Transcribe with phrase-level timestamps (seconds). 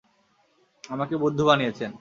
[0.83, 1.89] আমাকে বুদ্ধু বানিয়েছেন।